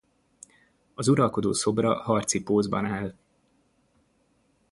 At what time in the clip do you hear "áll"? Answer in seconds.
2.85-3.13